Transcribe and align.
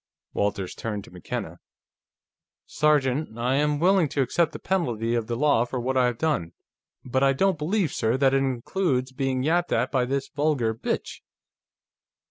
Walters 0.33 0.73
turned 0.73 1.03
to 1.03 1.11
McKenna. 1.11 1.59
"Sergeant, 2.65 3.37
I 3.37 3.57
am 3.57 3.77
willing 3.79 4.09
to 4.09 4.23
accept 4.23 4.51
the 4.51 4.57
penalty 4.57 5.13
of 5.13 5.27
the 5.27 5.35
law 5.37 5.63
for 5.63 5.79
what 5.79 5.95
I 5.95 6.07
have 6.07 6.17
done, 6.17 6.53
but 7.05 7.21
I 7.21 7.33
don't 7.33 7.59
believe, 7.59 7.93
sir, 7.93 8.17
that 8.17 8.33
it 8.33 8.37
includes 8.37 9.11
being 9.11 9.43
yapped 9.43 9.71
at 9.71 9.91
by 9.91 10.05
this 10.05 10.27
vulgar 10.29 10.73
bitch." 10.73 11.19